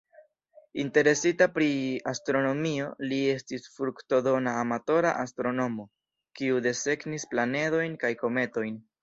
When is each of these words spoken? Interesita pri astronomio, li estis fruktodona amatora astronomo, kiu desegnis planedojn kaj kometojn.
Interesita 0.83 1.47
pri 1.57 1.67
astronomio, 2.11 2.87
li 3.11 3.19
estis 3.33 3.67
fruktodona 3.75 4.55
amatora 4.63 5.13
astronomo, 5.27 5.87
kiu 6.41 6.65
desegnis 6.71 7.29
planedojn 7.37 7.97
kaj 8.07 8.13
kometojn. 8.25 8.83